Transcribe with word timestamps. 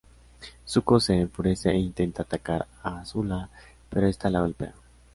Zuko 0.67 0.99
se 0.99 1.13
enfurece 1.19 1.69
e 1.69 1.77
intenta 1.77 2.23
atacar 2.23 2.65
a 2.81 3.01
Azula, 3.01 3.51
pero 3.87 4.07
esta 4.07 4.31
le 4.31 4.39
golpea. 4.39 4.73